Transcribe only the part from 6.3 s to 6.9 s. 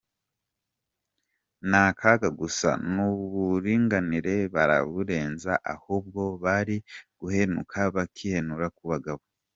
bari